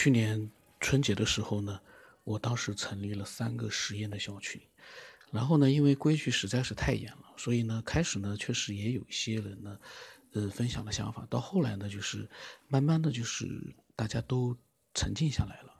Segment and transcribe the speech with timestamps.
[0.00, 1.78] 去年春节的时候呢，
[2.24, 4.58] 我当时成立了三个实验的小群，
[5.30, 9.78] 然后呢，因为规矩实在是太严了，所以呢，开始呢确实也有一些人呢，
[10.32, 12.26] 呃，分享了想法，到后来呢，就是
[12.66, 13.46] 慢慢的就是
[13.94, 14.56] 大家都
[14.94, 15.74] 沉静下来了。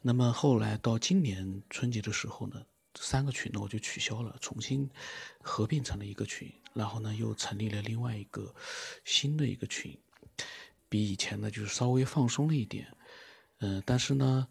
[0.00, 2.66] 那么后来到今年春节的时候呢，
[2.98, 4.90] 三个群呢我就取消了，重新
[5.40, 8.52] 合并成了一个群，然后呢又成立了另外一个
[9.04, 9.96] 新的一个群，
[10.88, 12.92] 比以前呢就是稍微放松了一点，
[13.62, 14.46] 嗯，但是呢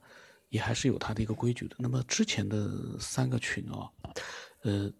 [0.49, 1.75] 也还是有它的一个规矩的。
[1.77, 3.91] 那么之前的三个群啊，
[4.63, 4.91] 呃，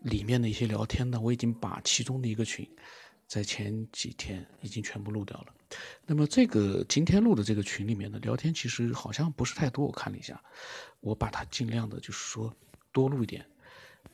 [0.00, 2.68] 里面的一些聊天呢，我已经把其中的一个群
[3.26, 5.46] 在前几天已经全部录掉了。
[6.06, 10.40] 那么这个今天录的这个群里面的聊天其实好像不是太多，我看了一下，
[11.00, 12.54] 我把它尽量的就是说
[12.92, 13.44] 多录一点，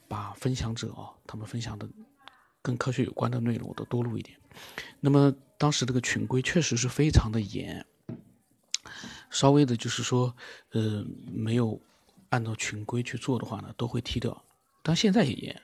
[0.08, 1.86] 把分享者啊他们分享的
[2.62, 4.38] 跟科学有关的内容我都多录一点。
[5.00, 7.84] 那么当时这个群规确实是非常的严，
[9.30, 10.34] 稍微的就是说
[10.72, 11.80] 呃没有
[12.28, 14.44] 按照群规去做的话呢都会踢掉，
[14.82, 15.62] 但现在也严。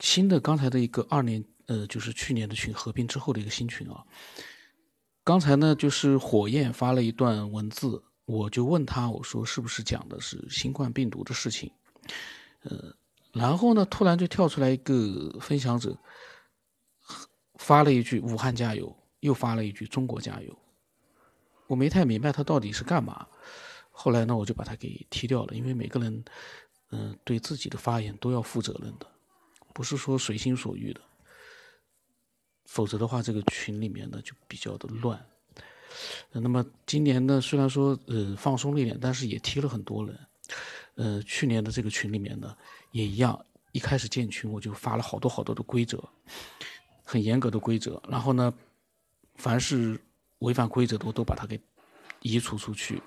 [0.00, 4.04] 新的刚才的一个二年呃就是去年的群合并之后的一个新群啊。
[5.24, 11.70] 刚才呢，就是火焰发了一段文字，我就问他，我说是不是讲的是新冠病毒的事情？
[12.64, 12.92] 呃，
[13.32, 15.96] 然后呢，突然就跳出来一个分享者，
[17.54, 20.58] 发了一句“武汉加油”，又发了一句“中国加油”。
[21.72, 23.26] 我没太明白他到底是干嘛。
[23.90, 26.22] 后来呢，我就把他给踢掉了，因为每个人，
[26.90, 29.06] 嗯，对自己的发言都要负责任的，
[29.72, 31.00] 不是说随心所欲的。
[32.66, 35.18] 否则的话，这个群里面呢就比较的乱。
[36.30, 40.18] 那么今年呢，虽然说呃放松了一点，但是也踢了很多人。
[40.96, 42.54] 呃，去年的这个群里面呢
[42.90, 46.06] 也一样，一开始建群我就发了好多好多的规则，
[47.02, 48.02] 很严格的规则。
[48.06, 48.52] 然后呢，
[49.36, 49.98] 凡是
[50.42, 51.60] 违反规则的，我都把它给
[52.20, 53.02] 移除出去。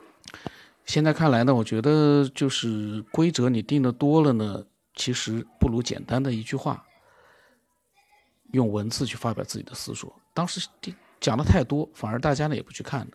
[0.86, 6.86] 现在看来呢，我觉得就是规则你定的多了呢，其实不如简单的一句话。
[8.52, 10.66] 用文字去发表自己的思索，当时
[11.20, 13.06] 讲的太多，反而大家呢也不去看。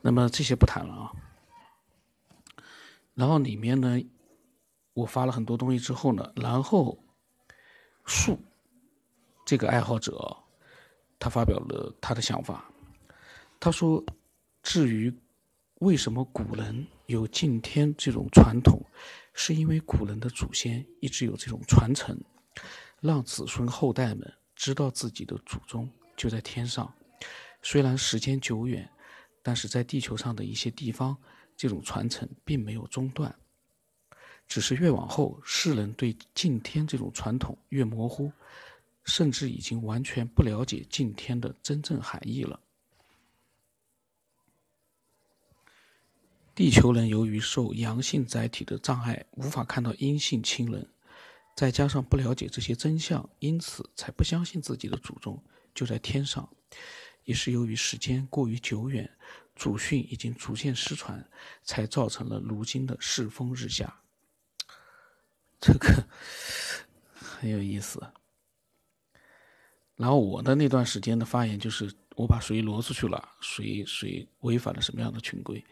[0.00, 1.10] 那么这些不谈了啊。
[3.14, 4.00] 然后里面呢，
[4.92, 6.96] 我发了很多东西之后呢，然后
[8.04, 8.38] 树
[9.44, 10.36] 这个爱好者，
[11.18, 12.70] 他发表了他的想法。
[13.64, 14.04] 他说
[14.62, 15.10] ：“至于
[15.76, 18.78] 为什么古人有敬天这种传统，
[19.32, 22.14] 是因为古人的祖先一直有这种传承，
[23.00, 26.92] 让子孙后代们。”知道自己的祖宗就在天上，
[27.62, 28.86] 虽然时间久远，
[29.42, 31.16] 但是在地球上的一些地方，
[31.56, 33.34] 这种传承并没有中断，
[34.46, 38.30] 只是越往后，世人对敬天这种传统越模糊，
[39.04, 42.60] 甚至已经完全不了解敬天的真正含义了。
[46.54, 50.88] 地球人由于受阳性载体的障碍，无法看到阴性亲人。
[51.56, 55.42] 再加上不了解这些真相，因此才不相信自己的祖宗
[55.74, 56.48] 就在天上。
[57.24, 59.10] 也是由于时间过于久远，
[59.56, 61.28] 祖训已经逐渐失传，
[61.64, 64.00] 才造成了如今的世风日下。
[65.60, 66.06] 这个
[67.14, 68.00] 很有意思。
[69.96, 75.64] 然后我的那段时间的发言就是，我把谁挪出去了，谁谁违反了什么样的群规，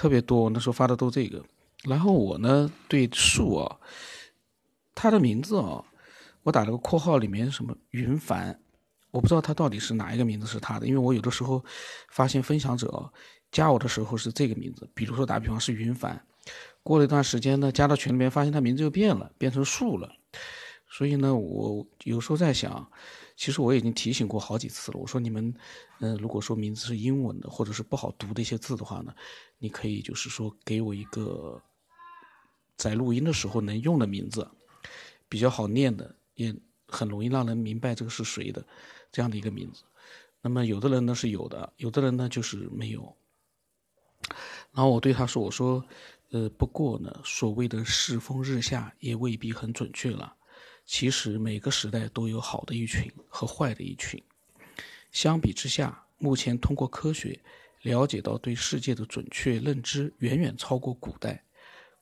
[0.00, 0.44] 特别多。
[0.44, 1.44] 我那时候发的都这个。
[1.84, 3.76] 然后我呢，对树啊。
[4.94, 5.84] 他的名字啊，
[6.42, 8.58] 我打了个括号，里面什么云凡，
[9.10, 11.62] 我不知道他到底是哪一个名字是他的，因为我有的时候
[12.08, 13.12] 发现分享者
[13.52, 16.18] 加我的时候是这个名字，比如说打比方是云凡，
[16.82, 20.10] 过了一段时间呢，加到群里面发现他名字又变了，变成树了，
[20.88, 22.90] 所以呢，我有时候在想，
[23.40, 25.54] 其实我已经提醒过好几次了，我说你们，
[26.00, 29.14] 嗯，如果说名字是英文的或者是不好读的一些字的话呢，
[29.56, 31.58] 你可以就是说给我一个
[32.76, 34.46] 在录音的时候能用的名字。
[35.26, 36.54] 比较好念的，也
[36.86, 38.62] 很容易让人明白这个是谁的，
[39.10, 39.84] 这样的一个名字。
[40.42, 43.16] 那么有的人呢是有的，有的人呢就是没有。
[44.72, 45.82] 然后我对他说：“我说，
[46.30, 50.36] 呃，不过呢，所谓的世风日下也未必很准确了。
[50.92, 54.20] 其实每个时代都有好的一群和坏的一群。
[55.12, 57.40] 相比之下，目前通过科学
[57.82, 61.44] 了解到对世界的准确认知，远远超过古代。”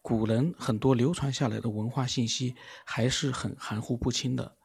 [0.00, 2.54] 古人很多流传下来的文化信息
[2.86, 4.56] 还是很含糊不清的，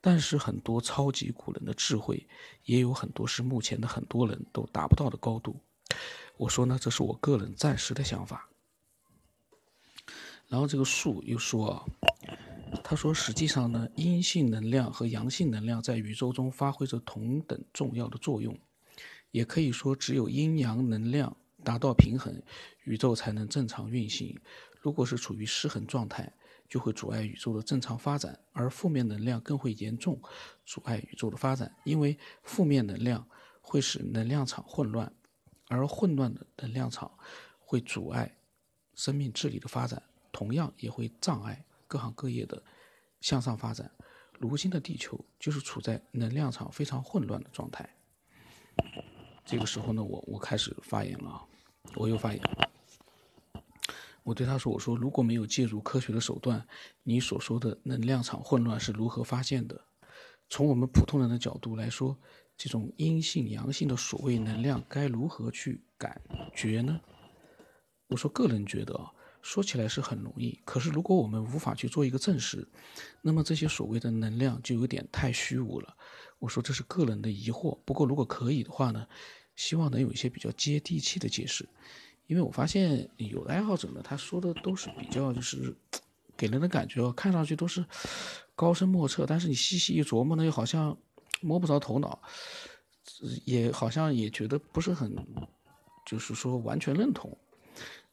[0.00, 2.26] 但是很多超级古人的智慧
[2.64, 5.60] 也有很多是目前的很多人都达不到的高度。
[6.38, 8.48] 我说呢，这是我个人暂时的想法。
[10.48, 11.84] 然后这个树又说，
[12.82, 18.56] 他说实际上呢，阴性能量和阳性能量在宇宙中发挥着同等重要的作用，
[19.30, 22.40] 也可以说只有阴阳能量达到平衡，
[22.84, 24.38] 宇宙才能正常运行。
[24.80, 26.32] 如果是处于失衡状态，
[26.68, 30.20] 就会阻碍宇宙的正常发展，而负面能量更会严重
[30.64, 33.26] 阻碍宇宙的发展，因为负面能量
[33.60, 35.12] 会使能量场混乱，
[35.68, 37.10] 而混乱的能量场
[37.58, 38.36] 会阻碍
[38.94, 42.62] 生命智力的发展，同样也会障碍各行各业的
[43.20, 43.90] 向上发展。
[44.38, 47.88] 如今的地球就是处在能量场非常混乱的状态。
[49.44, 51.46] 这个时候呢，我我开始发言了，
[51.94, 52.42] 我又发言。
[54.22, 56.66] 我对他说：“我说，如果没有借助科学的手段，
[57.04, 59.86] 你所说的能量场混乱是如何发现的？
[60.48, 62.18] 从我们普通人的角度来说，
[62.56, 66.20] 这种阴性、阳性的所谓能量该如何去感
[66.52, 67.00] 觉呢？”
[68.08, 69.12] 我说：“个人觉得啊，
[69.46, 72.66] 说起来是很容易，可是如果我们无法去做一个证实，
[73.22, 75.96] 那么这些所谓的能量就有点太虚无了。”
[76.40, 79.06] 我说：“这是个人的疑惑，不过如果可以的话呢，
[79.54, 81.64] 希望能有一些比较接地气的解释。”
[82.26, 85.72] 因为我发现有的爱好者呢，他说的都是比较就是
[86.36, 87.86] 给人的感觉，看上去都是
[88.56, 90.98] 高深莫测，但是你细细一琢磨呢，又好像
[91.40, 92.20] 摸不着头脑，
[93.44, 95.14] 也好像也觉得不是很，
[96.04, 97.38] 就是说完全认同。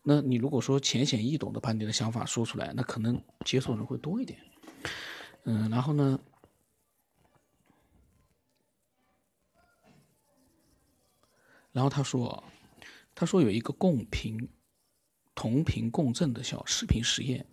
[0.04, 4.40] 那你如果说浅显易懂的把你的想法说出来，那可能接受人会多一点。
[5.46, 6.20] 嗯，然后呢，
[11.72, 12.44] 然后他说。
[13.16, 14.50] 他说有一个共频、
[15.36, 17.46] 同频共振的小视频实验，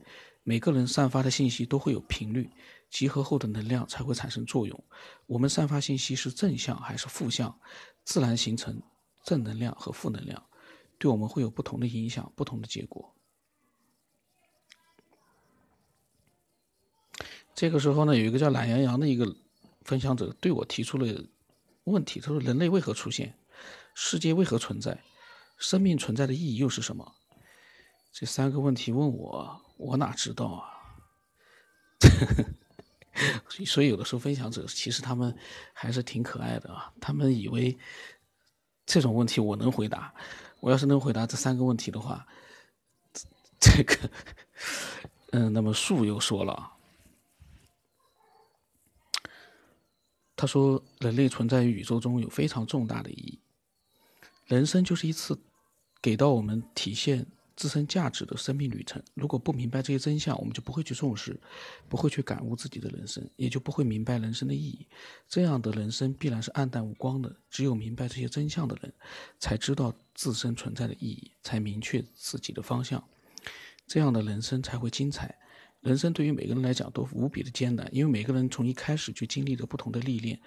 [0.42, 2.50] 每个人散发的信息都会有频率，
[2.88, 4.84] 集合后的能量才会产生作用。
[5.26, 7.54] 我们散发信息是正向还是负向，
[8.04, 8.82] 自然形成
[9.22, 10.42] 正能量和负能量，
[11.00, 13.16] 对我们会有不同的影响，不同的结果。
[17.54, 19.34] 这个时候呢，有一个叫懒羊羊的一个
[19.80, 21.24] 分享者对我提出了
[21.84, 23.34] 问题，他说：“人类为何出现？
[23.94, 25.02] 世界为何存在？”
[25.56, 27.14] 生命存在的意义又是什么？
[28.12, 30.68] 这三个问题问我，我哪知道啊？
[33.66, 35.34] 所以有的时候分享者其实他们
[35.72, 36.92] 还是挺可爱的啊。
[37.00, 37.78] 他们以为
[38.86, 40.14] 这种问题我能回答，
[40.60, 42.26] 我要是能回答这三个问题的话，
[43.58, 44.10] 这 个，
[45.32, 46.72] 嗯，那么树又说了，
[50.36, 53.40] 他说人类存在于宇宙中有非常重大的意义，
[54.46, 55.38] 人生就是一次。
[56.02, 57.26] 给到我们体现
[57.60, 59.02] 自身价值的生命旅程。
[59.12, 61.38] 如果不明白这些真相，我们就不会去重视，
[61.90, 64.86] 不会去感悟自己的人生，也就不会明白人生的意义。
[65.28, 67.36] 这样的人生必然是暗淡无光的。
[67.50, 68.90] 只有明白这些真相的人，
[69.38, 73.06] 才知道自身存在的意义，才明确自己的方向。
[73.86, 75.36] 这样的人生才会精彩。
[75.82, 80.40] 人生对于每个人来讲都无比的艰难，因为每个人从一开始就经历着不同的历练。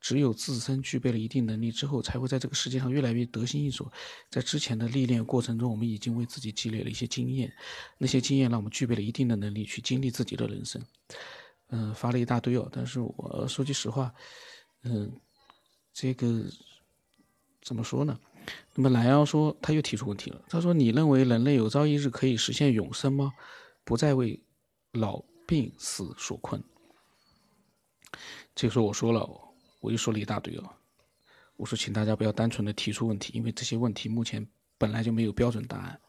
[0.00, 3.90] 只有自身具备了一定能力之后，才会在这个世界上越来越得心应手。
[4.30, 7.52] 在之前的历练过程中，我们已经为自己积累了一些经验，
[7.98, 10.80] 那些经验让我们具备了一定的能力去经历自己的人生。
[11.70, 14.14] 嗯，发了一大堆哦，但是我说句实话，
[14.84, 15.12] 嗯，
[15.92, 16.44] 这个
[17.60, 18.18] 怎么说呢？
[18.74, 20.42] 那么蓝妖说，他又提出问题了。
[20.48, 23.32] 他说：“你认为人类有朝一日可以实现永生吗？
[23.84, 24.40] 不再为
[24.92, 26.62] 老病死所困？”
[28.54, 29.47] 这个时候我说了。
[29.80, 30.76] 我又说了一大堆了，
[31.56, 34.46] 我说，请大家不要单纯的提出问题，因为这些问题目前
[34.76, 36.00] 本来就没有标准答案。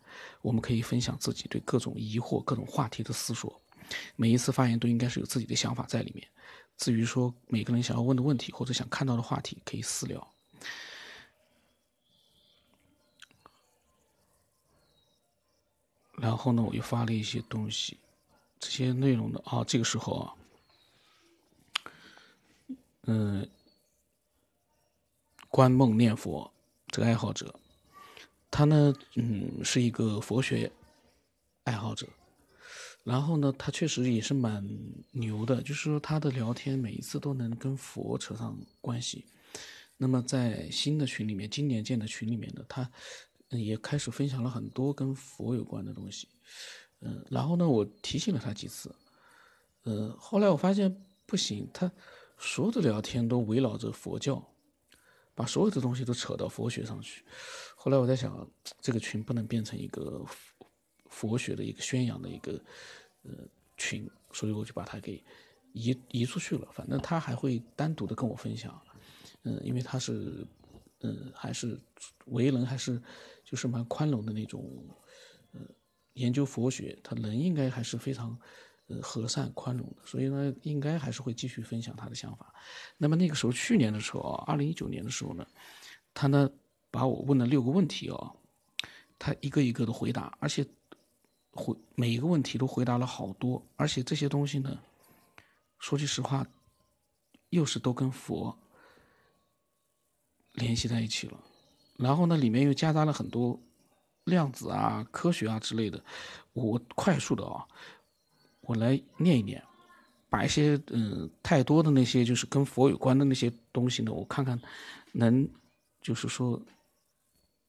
[0.41, 3.61] 我们可以分享自己对各种疑惑、各种话题的思索。
[4.15, 6.27] 每一次发言都应该是有自己的想法在里面。
[6.77, 10.33] 至于说每个人想要问的问题或者想看到的话题，可以私聊。
[16.17, 17.97] 然后呢，我又发了一些东西，
[18.59, 20.33] 这些内容的啊，这个时候啊，
[23.03, 23.49] 嗯。
[25.49, 26.51] 观梦念佛
[26.87, 27.53] 这个爱好者，
[28.49, 30.71] 他呢，嗯，是一个佛学
[31.63, 32.07] 爱好者。
[33.03, 34.63] 然后呢，他确实也是蛮
[35.11, 39.25] 牛的，就是说他的聊天每一次都能跟佛扯上关系。
[39.97, 42.89] 那么在新的群里面，今年建的群里面呢，他
[43.49, 46.27] 也开始分享了很多跟佛有关的东西。
[47.01, 48.93] 嗯，然后呢，我提醒了他几次，
[49.83, 51.91] 呃，后来我发现不行，他
[52.37, 54.45] 所有的聊天都围绕着佛教。
[55.39, 57.23] 把所有的东西都扯到佛学上去，
[57.77, 58.45] 后来我在想，
[58.81, 60.21] 这个群不能变成一个
[61.05, 62.61] 佛学的一个宣扬的一个
[63.23, 63.31] 呃
[63.77, 65.23] 群，所以我就把它给
[65.71, 66.67] 移移出去了。
[66.73, 68.77] 反正他还会单独的跟我分享，
[69.43, 70.45] 嗯，因为他是
[71.03, 71.79] 嗯还是
[72.25, 73.01] 为人还是
[73.45, 74.61] 就是蛮宽容的那种，
[75.53, 75.61] 呃，
[76.15, 78.37] 研究佛学，他人应该还是非常。
[78.89, 82.51] 呃，和善宽容的，所以呢，应该还是会继续分享他的想法。
[82.97, 85.45] 那么那个时候，去年的时候啊，二零一九年的时候呢，
[86.13, 86.49] 他呢
[86.89, 88.33] 把我问了六个问题啊，
[89.19, 90.65] 他一个一个的回答，而且
[91.51, 94.79] 回每一个问题都回答了好多，而且这些东西呢，
[95.77, 96.45] 说句实话，
[97.49, 98.57] 又是都跟佛
[100.53, 101.39] 联系在一起了。
[101.97, 103.59] 然后呢，里面又夹杂了很多
[104.23, 106.03] 量子啊、科学啊之类的。
[106.53, 107.67] 我快速的啊，
[108.69, 109.63] 我来念一念，
[110.29, 114.61] 把一些嗯太多的那些就是跟佛有关的那些东西呢，我看看
[115.11, 115.49] 能
[116.03, 116.61] 就是说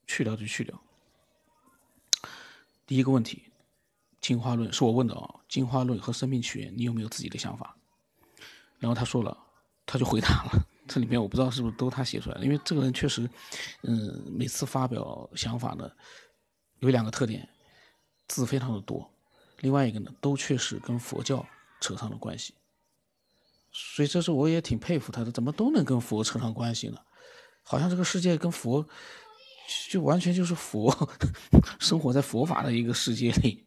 [0.06, 0.78] 去掉就去掉。
[2.86, 3.44] 第一个问题，
[4.20, 7.74] 进化论是我问的啊，进化论和生命起源，你有没有自己的想法？
[8.78, 9.34] 然后他说了，
[9.86, 10.66] 他就回答了。
[10.86, 13.26] 这里面我不知道是不是都他写出来的，因为这个人确实，
[13.84, 15.90] 嗯，每次发表想法呢，
[16.80, 17.48] 有两个特点，
[18.28, 19.10] 字非常的多，
[19.60, 21.46] 另外一个呢，都确实跟佛教
[21.80, 22.54] 扯上了关系，
[23.70, 26.98] 所以这是我也挺佩服他的，怎么都能跟佛扯上关系呢？
[27.62, 28.88] 好像这个世界跟佛，
[29.90, 31.08] 就完全就是佛
[31.78, 33.66] 生活在佛法的一个世界里。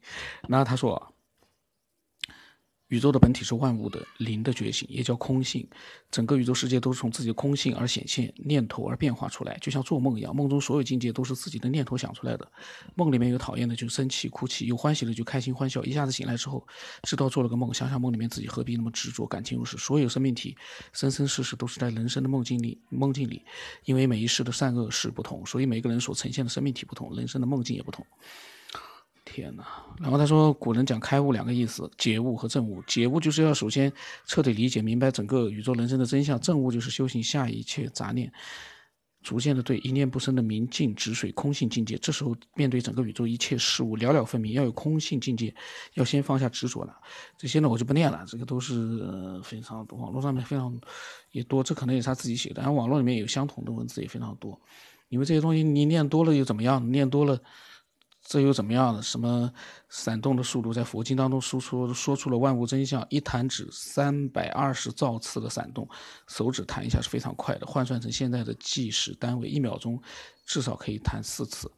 [0.49, 1.12] 那他说。
[2.93, 5.67] 宇宙的本体是万物的灵的觉醒，也叫空性。
[6.11, 10.35] 整个宇宙世界都是从自己的空性而显现，念头而变化出来，就像做梦一样。
[10.35, 12.47] 梦中所有境界都是自己的念头想出来的。
[12.93, 15.83] 梦里面有讨厌的就生气哭泣，有欢喜的就开心欢笑。
[15.83, 16.63] 一下子醒来之后，
[17.01, 19.75] 知道做了个梦，想想梦里面自己何必那么执着，感情如是。
[19.75, 20.55] 所有生命体
[20.91, 23.41] 生生世世都是在人生的梦境里，梦境里，
[23.85, 28.05] 因为每一世的善恶事不同，所以每个人所呈现的生命体不同，人生的梦境也不同。
[29.33, 29.65] 天哪！
[29.99, 32.83] 然后他说，古人讲开悟两个意思，解悟和证悟。
[32.85, 33.91] 解悟就是要首先
[34.27, 38.31] 彻底理解明白整个宇宙人生的真相，证悟就是修行下一切杂念，
[39.23, 41.97] 逐渐的对一念不生的明镜止水空性境界。
[41.97, 45.53] 这时候面对整个宇宙一切事物了了分明，要有空性境界，
[45.95, 46.95] 要先放下执着了。
[47.35, 50.79] 这些呢我就不念了，这个都是非常网络上面非常
[51.31, 52.61] 也多，这可能也是他自己写的。
[52.61, 54.61] 然后网络里面有相同的文字也非常多，
[55.09, 56.91] 因为这些东西你念多了又怎么样？
[56.91, 57.41] 念多了。
[58.25, 59.01] 这又怎么样了？
[59.01, 59.51] 什么
[59.89, 63.05] 闪动的速度在佛经当中输出说出了万物真相？
[63.09, 65.87] 一弹指三百二十兆次的闪动，
[66.27, 67.65] 手指弹一下是非常快的。
[67.65, 70.01] 换算成现在的计时单位，一秒钟
[70.45, 71.69] 至少可以弹四次。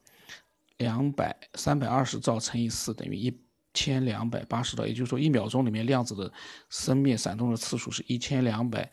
[0.78, 3.36] 两百三百二十兆乘以四等于一
[3.74, 6.32] 千两百八十兆，也就是说，一秒钟里面量子的
[6.70, 8.92] 生灭闪动的次数是一千两百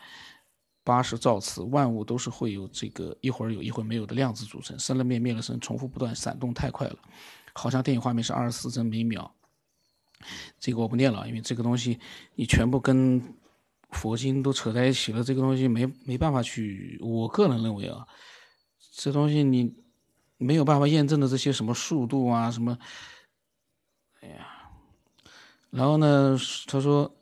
[0.85, 1.61] 八十兆次。
[1.63, 6.97] 万物都是会有这个一会儿有一会儿没有的量子组成，生了灭，灭了生，重复不断，闪动太快了。
[7.55, 9.31] 好像电影画面是二十四帧每秒，
[10.59, 11.99] 这个我不念了，因为这个东西
[12.35, 13.23] 你全部跟
[13.91, 16.99] 佛经都扯在一起了，这个东西没没办法去。
[17.03, 18.07] 我个人认为啊，
[18.93, 19.75] 这东西你
[20.39, 22.79] 没有办法验证的这些什么速度啊什么，
[24.21, 24.71] 哎呀，
[25.71, 27.15] 然后呢，他说，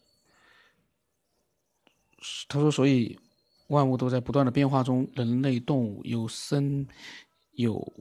[2.48, 3.18] 他说，所以
[3.66, 6.86] 万物都在不断的变化中，人类、动物有生
[7.52, 7.92] 有。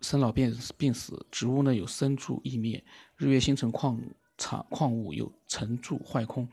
[0.00, 2.84] 生老病病死，植物呢有生住异灭，
[3.16, 4.00] 日月星辰矿
[4.36, 6.48] 产矿物有成住坏空，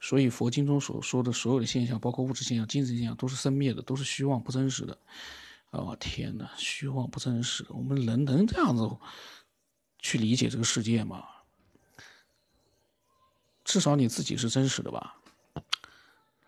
[0.00, 4.98] 所以佛经中所说的所有的现象，包括物质现象、精神现象，都是生灭的，都是虚妄不真实的。
[5.70, 8.90] 哦天哪，虚妄不真实，我们人能这样子
[9.98, 11.24] 去理解这个世界吗？
[13.62, 15.16] 至少你自己是真实的吧。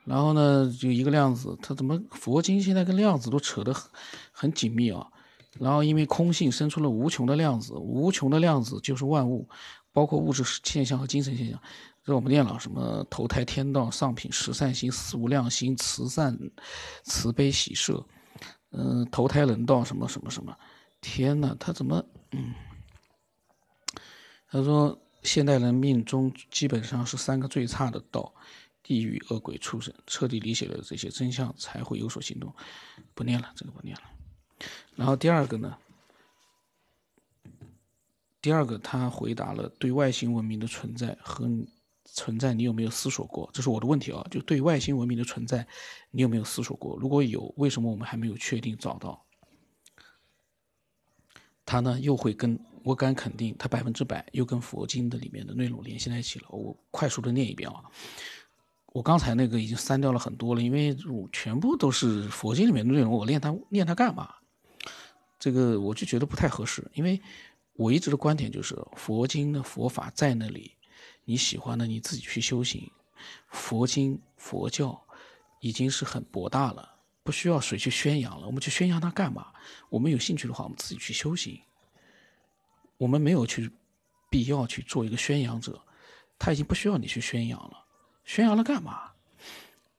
[0.05, 3.89] 然后呢，就一个量子，它怎么佛经现在跟量子都扯得很
[4.33, 5.12] 很紧密啊？
[5.59, 9.49] 然后，因为空性生出了无穷的量子，无穷的量子就是万物，
[9.93, 11.61] 包括物质现象和精神现象。
[12.05, 16.37] 这我们念了什么投胎天道、上品十善心、四无量心、慈善、
[17.05, 18.05] 慈悲喜舍，
[18.71, 20.57] 嗯，投胎人道什么什么什么。
[21.01, 22.05] 天哪，他怎么？
[22.33, 22.55] 嗯，
[24.49, 28.35] 他说现代人命中基本上是三个最差的道：
[28.83, 29.95] 地狱、恶鬼、畜生。
[30.07, 32.53] 彻底理解了这些真相，才会有所行动。
[33.15, 34.03] 不念了，这个不念了。
[34.95, 35.77] 然后第二个呢？
[38.41, 41.49] 第二个他回答了对外星文明的存在和
[42.05, 43.49] 存在，你有没有思索过？
[43.53, 44.27] 这是我的问题啊！
[44.31, 45.65] 就对外星文明的存在，
[46.11, 46.99] 你有没有思索过？
[46.99, 49.25] 如果有，为什么我们还没有确定找到？
[51.65, 56.49] 他呢又会跟我敢肯定，他百分之百又跟佛经的里面的内容联系在一起了。
[56.51, 57.81] 我快速的念一遍啊！
[58.87, 64.35] 我刚才那个已经删掉了很多了，因为我全部都是佛经里面的内容，我念它念它干嘛？
[65.43, 67.21] 这个我就觉得不太合适，因为
[67.73, 70.71] 我一直的观点就是佛经的佛法在那里，
[71.25, 72.89] 你喜欢的你自己去修行。
[73.49, 75.03] 佛经佛教
[75.59, 76.89] 已经是很博大了，
[77.25, 78.47] 不需要谁去宣扬了。
[78.47, 79.49] 我们去宣扬它干嘛？
[79.89, 81.61] 我们有兴趣的话，我们自己去修行。
[82.97, 83.69] 我们没有去
[84.31, 85.83] 必要去做一个宣扬者，
[86.39, 87.85] 他已经不需要你去宣扬了。
[88.25, 89.11] 宣扬了干嘛？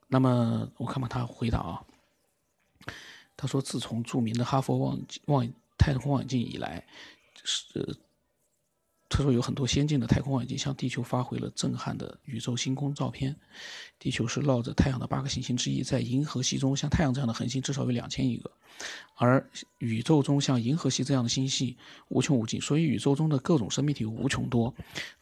[0.07, 1.83] 那么我看看他回答啊。
[3.43, 5.45] 他说：“自从著名的哈佛望望
[5.77, 6.81] 太空望远镜以来，
[7.43, 7.99] 是。
[9.09, 13.35] 他说有很多先进的太空望远镜向地球发回了震撼的宇宙星空照片。
[13.99, 18.49] 地球是绕着太阳的八个行星之一，在银河系中，像太阳这样的恒星至少有两千亿个，
[19.23, 21.77] 而宇宙中像银河系这样的星系
[22.09, 24.73] 无穷无尽，所以宇宙中的各种生命体无穷多，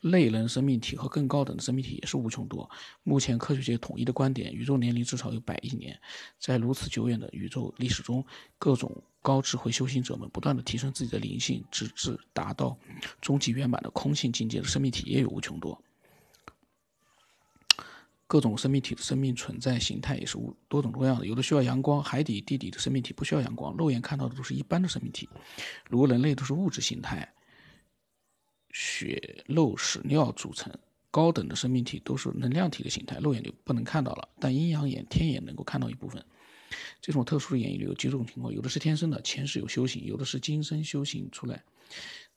[0.02, 2.68] 类人生命体和更高等的生命体也是无穷多。
[3.04, 6.00] 目前科学界统一的观点，宇宙年龄至少有百亿年，
[6.40, 8.26] 在如此久远的宇宙历史中，
[8.58, 9.04] 各种。
[9.24, 12.76] 高智慧修行者们不断的提升自己的灵性，直至达到
[13.22, 15.80] 终极圆满的空性境界的生命体也有无穷多。
[18.32, 25.28] 各种生命体的生命存在形态也是无多种多样的，有的需要阳光，海底、地底的生命体不需要阳光，肉眼看到的都是一般的生命体，
[25.90, 27.30] 如人类都是物质形态，
[28.72, 30.72] 血肉屎尿组成；
[31.12, 36.24] 高等的生命体都是能量体的形态，肉眼就不能看到了，但阴阳眼、天眼能够看到一部分。
[37.02, 41.62] 这种特殊的演绎力有几种情况，有的是天生的，前世有修行；有的是今生修行出来。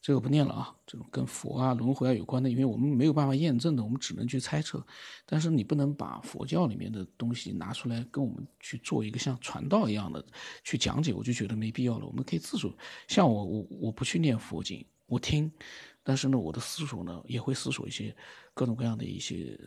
[0.04, 4.86] 这个不念了啊，这种跟佛啊、轮回啊有关的，因为我们没有办法验证的，我们只能去猜测。
[5.24, 10.22] 但是你不能把佛教里面的东西拿出来跟我们去做一个像传道一样的
[10.62, 12.04] 去讲解，我就觉得没必要了。
[12.04, 12.70] 我们可以自主，
[13.08, 15.50] 像我，我我不去念佛经，我听，
[16.02, 18.14] 但是呢，我的思索呢也会思索一些
[18.52, 19.58] 各种各样的一些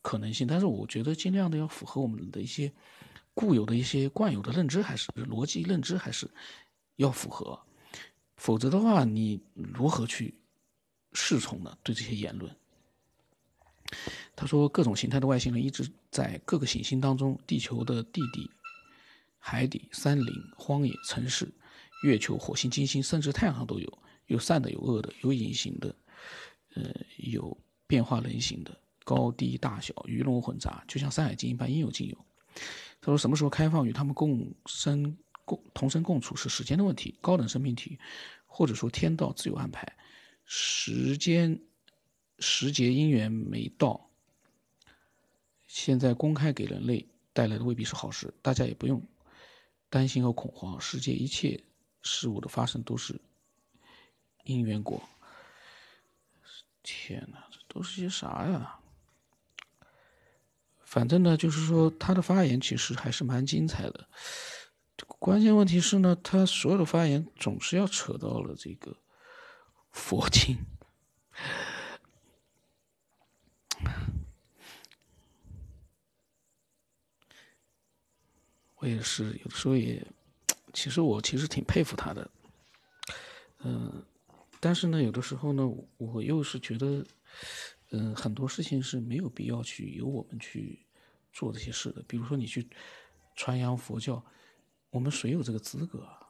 [0.00, 0.46] 可能性。
[0.46, 2.72] 但是我觉得尽量的要符合我们的一些。
[3.34, 6.26] 固有的一些惯有的认知还是逻辑认知还是
[6.96, 7.60] 要符合，
[8.36, 10.34] 否则的话，你如何去
[11.12, 11.76] 侍从呢？
[11.82, 12.54] 对这些言论，
[14.34, 18.50] 他说各种形态的外星人一直在各个行星当中，地球的地底、
[19.38, 20.26] 海底、山林、
[20.56, 21.50] 荒野、城市、
[22.02, 25.94] 月球、火星、金星，甚至太阳上都有，有善的，有恶的，有隐形的，
[26.74, 32.26] 呃，有变化人形的，高低大小鱼龙混杂，就像《山海经》一般，应有尽有。
[33.00, 35.16] 他说：“什么时候开放与他们共生、
[35.46, 37.16] 共同生共处是时间的问题。
[37.22, 37.98] 高等生命体，
[38.44, 39.90] 或者说天道自有安排。
[40.44, 41.58] 时间
[42.38, 44.10] 时节因缘没到，
[45.66, 48.34] 现在公开给人类带来的未必是好事。
[48.42, 49.02] 大家也不用
[49.88, 50.78] 担心和恐慌。
[50.78, 51.58] 世界一切
[52.02, 53.18] 事物的发生都是
[54.44, 55.02] 因缘果。
[56.82, 58.78] 天哪，这都是些啥呀？”
[60.84, 64.08] 反正呢，就是说他的发言其实还是蛮精彩的。
[65.18, 68.96] 关键问题是呢，他所有的发言总是要扯到了这个
[69.90, 70.58] 佛经。
[78.76, 80.06] 我也是有的时候也，
[80.72, 82.30] 其实我其实挺佩服他的。
[83.60, 84.04] 嗯，
[84.60, 87.04] 但是呢，有的时候呢，我又是觉得。
[87.90, 90.84] 嗯，很多事情是没有必要去由我们去
[91.32, 92.02] 做这些事的。
[92.08, 92.68] 比如说，你去
[93.36, 94.24] 传扬佛教，
[94.96, 96.26] 我们谁有这个资格啊？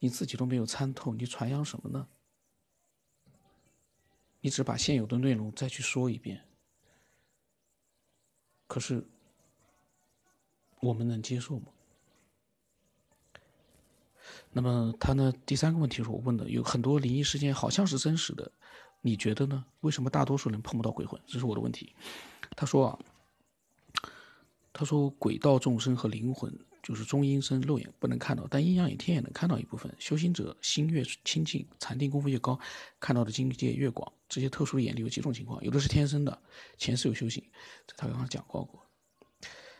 [0.00, 2.06] 你自己都没有参透，你传扬什么呢？
[4.42, 6.46] 你只把现有的内容再去说一遍。
[8.66, 9.02] 可是，
[10.80, 11.72] 我们能接受吗？
[14.50, 15.32] 那么他呢？
[15.46, 18.52] 第三个问题是我问的，有很多灵异事件好像是真实的。
[19.00, 19.64] 你觉得呢？
[19.80, 21.18] 为什么大多数人碰不到鬼魂？
[21.26, 21.96] 这是我的问题。
[22.54, 22.98] 他说啊，
[24.70, 26.54] 他说鬼道众生和灵魂
[26.88, 29.94] 就是中阴身，肉眼不能看到，但阴阳眼、天眼能看到一部分。
[29.98, 32.58] 修行者心越清净，禅定功夫越高，
[32.98, 34.10] 看到的境界越广。
[34.26, 36.40] 这些特殊的眼力有几种情况，有的是天生的，
[36.78, 37.44] 前世有修行，
[37.86, 38.82] 这他刚刚讲过过。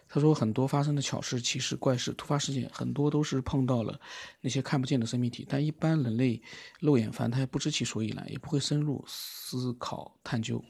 [0.07, 3.99] 他说，很多发生的巧事、奇事、怪事、突发事件，很多都是碰到了
[4.43, 5.47] 那些看不见的生命体。
[5.49, 6.43] 但一般人类
[6.79, 10.63] 肉眼凡胎不知其所以然，也不会深入思考探究。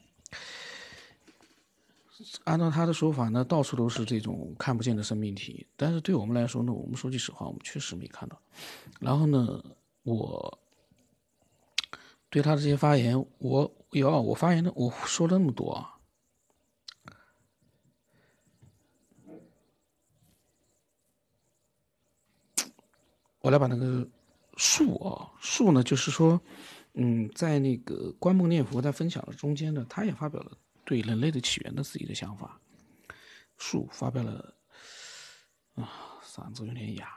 [2.44, 5.66] 按照他的说法呢，到处都是这种看不见的生命体。
[5.76, 8.40] 但是对我们来说呢，我们说句实话，我们确实没看到。
[9.00, 9.62] 然后呢，
[10.02, 10.58] 我
[12.30, 15.94] 对他的这些发言，我有我发言的，我说了那么多啊。
[23.40, 24.06] 我来把那个
[24.56, 26.40] 树啊，树呢，就是说，
[26.94, 32.58] 嗯，在那个观梦念佛在分享的中间呢，他也发表了对人类的起源的自己的想法。
[33.58, 34.54] 树发表了，
[35.74, 35.92] 啊，
[36.24, 37.12] 嗓子有点哑。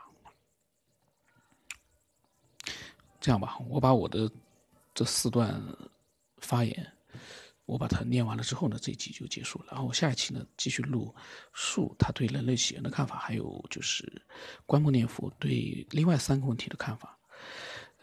[3.21, 4.29] 这样吧，我把我的
[4.93, 5.63] 这四段
[6.39, 6.97] 发言。
[7.65, 9.67] 我把它念完了之后呢，这一集就结束了。
[9.71, 11.15] 然后下一期呢，继续录
[11.53, 14.21] 树他对人类起源的看法，还有就是
[14.65, 17.17] 观摩念佛对另外三个问题的看法。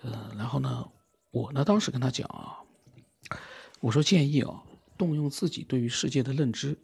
[0.01, 0.91] 呃，然后呢，
[1.31, 2.65] 我呢当时跟他讲啊，
[3.81, 4.63] 我说建议啊，
[4.99, 6.77] 动用自己对于世界的认知，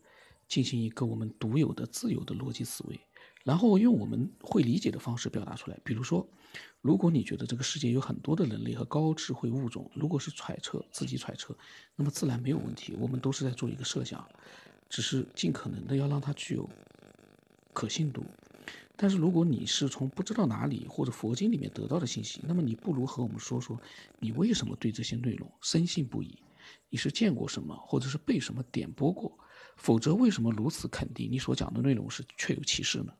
[0.48, 3.00] 进行一个我们独有的自由的逻辑思维，
[3.42, 5.78] 然后用我们会理解的方式表达出来。
[5.84, 6.26] 比如说，
[6.80, 11.56] 如果你觉得这个世界有很多的人类和高智慧物种，如果是揣测自己揣测，
[11.96, 12.94] 那么自然没有问题。
[12.98, 14.26] 我们都是在做一个设想，
[14.88, 16.70] 只是尽可能的要让它具有
[17.72, 18.22] 可信度。
[18.96, 23.80] 但是如果你是从不知道哪里或者佛经里面得到的信息，那么你不如和我们说说，
[24.20, 26.38] 你为什么对这些内容深信不疑？
[26.88, 29.38] 你是见过什么，或者是被什么点拨过？
[29.76, 33.12] 否则，为什么如此肯定你所讲的内容是确有其事呢？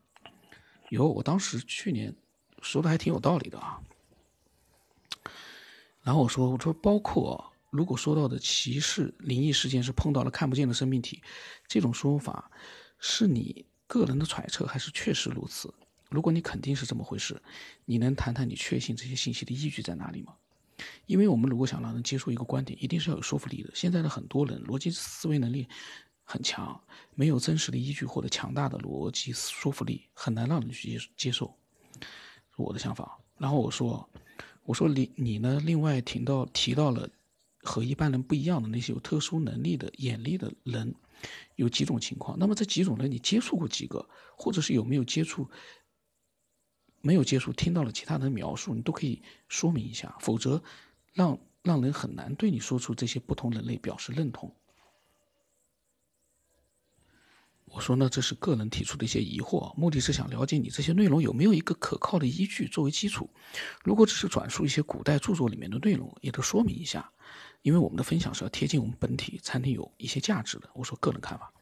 [0.89, 2.15] 有，我当时去年
[2.61, 3.81] 说的还挺有道理的啊。
[6.01, 11.21] 然后我说，我说包括如果说到的歧视灵异事件是碰到了看不见的生命体，
[11.67, 12.51] 这种说法
[12.99, 13.65] 是你。
[13.87, 15.71] 个人的揣测还是确实如此。
[16.09, 17.39] 如果你肯定是这么回事，
[17.85, 20.33] 你能谈谈你确信这些信息的依据在哪里吗？
[21.05, 23.71] 因为我们如果想让人接受一个观点，一定是要有说服力的。
[23.73, 25.67] 现在的很多人逻辑思维能力
[26.23, 26.79] 很强，
[27.13, 31.55] 没有真实的依据或者强大的逻辑说服力，很难让人去接受。
[32.57, 33.19] 我的想法。
[33.37, 34.09] 然后我说，
[34.63, 35.59] 我说你你呢？
[35.63, 37.09] 另外提到提到了
[37.63, 40.93] 和一般人不一样的那些有特殊能力的眼力的人。
[41.55, 44.07] 有几种情况，那么这几种人你接触过几个，
[44.37, 45.49] 或者是有没有接触？
[47.05, 50.63] 没有接触，听到了其他人描述，你都可以说明一下，否则
[51.13, 54.51] 让让人很难对你说出这些不同人类表示认同。
[57.65, 63.29] 我说呢，这是个人提出的一些疑惑，目的是想了解你这些内容有没有一个可靠的依据作为基础。
[63.83, 67.11] 如果只是转述一些古代著作里面的内容，也都说明一下。
[67.61, 70.69] 因为我们的分享是要贴近我们本体，才能有一些价值的。
[70.73, 71.53] 我说个人看法。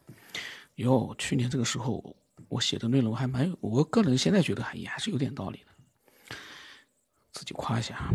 [0.75, 2.15] 哟，去年这个时候
[2.53, 6.35] 我写的内容还蛮，我个人现在觉得还也还是有点道理的，
[7.31, 8.13] 自己夸一下。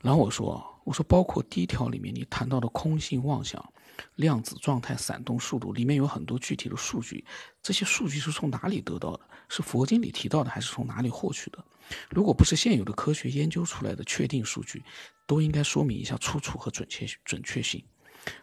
[0.00, 3.62] 然后我说，我说包括第一条里面你谈到的空性妄想、
[4.14, 7.22] 量子状态闪动速度，里面有很多具体的数据，
[7.62, 9.20] 这些数据是从哪里得到的？
[9.50, 11.62] 是佛经里提到的，还是从哪里获取的？
[12.08, 14.82] 如果不是现有的科学研究出来的确定数据，
[15.26, 17.84] 都应该说明一下出处和准确准确性，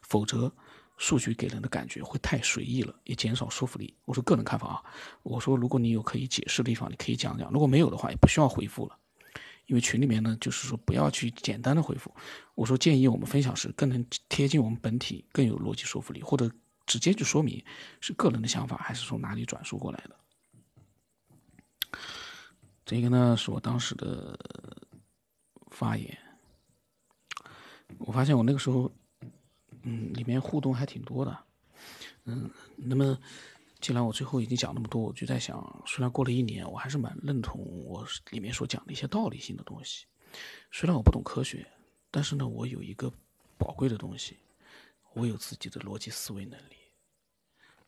[0.03, 0.51] 否则
[0.97, 3.93] 数据给人的感觉会太随意了，也减少说服力。
[4.05, 4.83] 我说个人看法啊，
[5.23, 8.97] 我说如果你有可以解释的地方，你可以讲讲；如果没有的话，也不需要回复了，
[9.65, 12.13] 因为群里面呢，就是说不要去简单的回复。
[12.53, 16.49] 我说建议我们分享时更能贴近我们本体，更有逻辑说服力，或者
[16.85, 17.63] 直接就说明
[17.99, 20.15] 是个人的想法，还是从哪里转述过来的。
[22.85, 24.37] 这个呢是我当时的
[25.71, 26.17] 发言，
[27.97, 28.91] 我发现我那个时候，
[29.87, 31.43] 嗯，里面互动还挺多的，
[32.23, 33.15] 嗯，那么
[33.79, 40.07] 既然我最后已经讲那么多，我就在想，虽然过了一年，我还是蛮认同我里面所讲的一些道理性的东西。
[40.71, 41.67] 虽然我不懂科学，
[42.09, 43.13] 但是呢，我有一个
[43.59, 44.39] 宝贵的东西，
[45.13, 46.75] 我有自己的逻辑思维能力，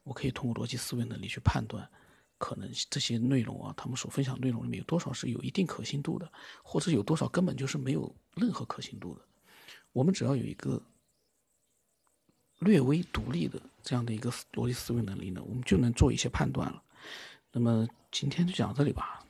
[0.04, 1.90] 我可以通过逻辑思维能力去判断。
[2.38, 6.32] 可能这些内容啊，他们所分享内容里面有多少是有一定可信度的，
[6.62, 9.22] 或者有多少根本就是没有任何可信度的。
[9.92, 10.80] 我们只要有一个
[12.60, 16.82] 略微独立的这样的一个逻辑思维能力呢，我们就能做一些判断了。
[17.52, 19.24] 那么今天就讲到这里吧。